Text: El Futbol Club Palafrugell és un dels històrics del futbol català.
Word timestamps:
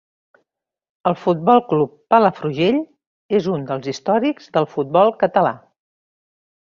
El 1.09 1.17
Futbol 1.25 1.61
Club 1.73 1.91
Palafrugell 2.15 2.79
és 3.41 3.51
un 3.57 3.67
dels 3.71 3.93
històrics 3.93 4.51
del 4.59 4.71
futbol 4.75 5.15
català. 5.27 5.53